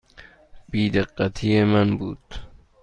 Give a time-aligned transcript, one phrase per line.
[0.69, 2.19] بی دقتی من بود.